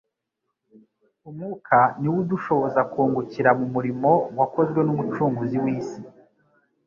[1.29, 5.99] Umwuka ni wo udushoboza kungukira mu murimo wakozwe n'Umucunguzi w'isi.